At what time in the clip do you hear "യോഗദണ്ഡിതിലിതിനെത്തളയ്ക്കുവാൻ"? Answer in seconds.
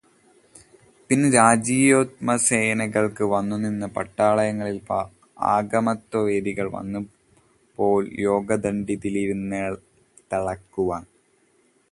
8.21-11.05